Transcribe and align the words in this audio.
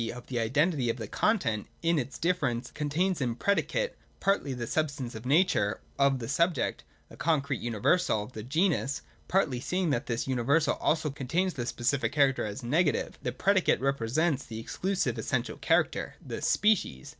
e. 0.03 0.11
of 0.11 0.25
the 0.25 0.39
identity 0.39 0.89
of 0.89 0.97
the 0.97 1.07
content 1.07 1.67
in 1.83 1.99
its 1.99 2.17
difference 2.17 2.69
(i), 2.69 2.71
contains, 2.75 3.21
in 3.21 3.29
the 3.29 3.35
pre 3.35 3.53
dicate, 3.53 3.91
partly 4.19 4.51
the 4.51 4.65
substance 4.65 5.15
or 5.15 5.19
nature 5.25 5.79
of 5.99 6.17
the 6.17 6.27
subject, 6.27 6.83
the 7.09 7.15
concrete 7.15 7.61
universal, 7.61 8.25
the 8.25 8.41
genus; 8.41 9.03
partly, 9.27 9.59
seeing 9.59 9.91
that 9.91 10.07
this 10.07 10.27
universal 10.27 10.73
also 10.77 11.11
contains 11.11 11.53
the 11.53 11.67
specific 11.67 12.11
character 12.11 12.43
as 12.43 12.63
negative, 12.63 13.19
the 13.21 13.31
predicate 13.31 13.79
represents 13.79 14.43
the 14.43 14.59
exclusive 14.59 15.19
essential 15.19 15.57
character, 15.57 16.15
the 16.25 16.41
species. 16.41 17.09